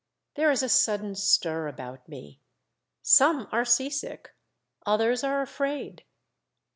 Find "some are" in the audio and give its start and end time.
3.03-3.63